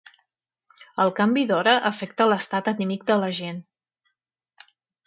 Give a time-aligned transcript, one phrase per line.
[1.03, 3.65] El canvi d'hora afecta l'estat anímic de la gent.